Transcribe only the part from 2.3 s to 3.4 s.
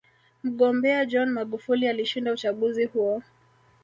uchaguzi huo